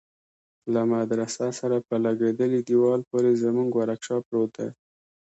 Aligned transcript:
له 0.73 0.81
مدرسه 0.93 1.45
سره 1.59 1.77
په 1.87 1.95
لگېدلي 2.05 2.59
دېوال 2.69 3.01
پورې 3.09 3.31
زموږ 3.43 3.69
ورکشاپ 3.75 4.21
پروت 4.29 4.51
دى. 4.57 4.69